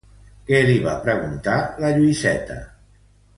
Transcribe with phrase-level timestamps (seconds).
[0.45, 2.59] Què li va preguntar la Lluïseta?